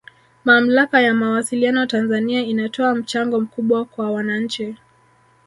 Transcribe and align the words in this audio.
Mamlaka 0.45 1.01
ya 1.01 1.13
Mawasiliano 1.13 1.85
Tanzania 1.85 2.41
inatoa 2.41 2.95
mchango 2.95 3.39
mkubwa 3.39 3.85
kwa 3.85 4.11
wananchi 4.11 4.75